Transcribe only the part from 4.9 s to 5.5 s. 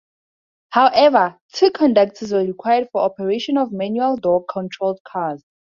cars.